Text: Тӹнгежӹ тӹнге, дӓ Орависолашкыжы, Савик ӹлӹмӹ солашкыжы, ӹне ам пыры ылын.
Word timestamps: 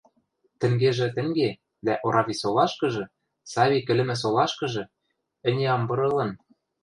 Тӹнгежӹ 0.59 1.07
тӹнге, 1.15 1.49
дӓ 1.85 1.93
Орависолашкыжы, 2.05 3.03
Савик 3.51 3.87
ӹлӹмӹ 3.91 4.15
солашкыжы, 4.21 4.83
ӹне 5.47 5.65
ам 5.75 5.83
пыры 5.87 6.03
ылын. 6.09 6.31